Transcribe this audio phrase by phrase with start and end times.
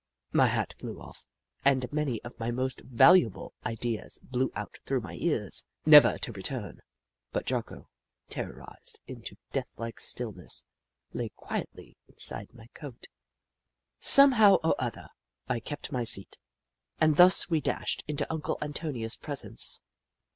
[0.31, 1.27] My hat flew off
[1.63, 6.81] and many of my most valuable ideas blew out through my ears, never to return,
[7.31, 7.87] but Jocko,
[8.27, 10.65] terrorised into death like stillness,
[11.13, 13.09] lay quietly inside my coat.
[13.99, 15.09] Somehow or other,
[15.47, 16.39] I kept my seat,
[16.99, 19.81] and thus we dashed into Uncle Antonio's presence.